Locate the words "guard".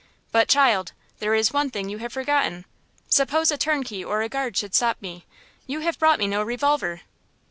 4.29-4.57